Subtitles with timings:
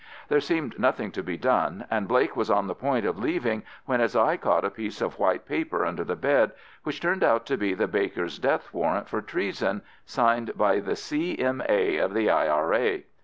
[0.29, 3.99] There seemed nothing to be done, and Blake was on the point of leaving when
[3.99, 7.55] his eye caught a piece of white paper under the bed, which turned out to
[7.55, 11.97] be the baker's death warrant for treason, signed by the C.M.A.
[11.97, 13.05] of the I.R.A.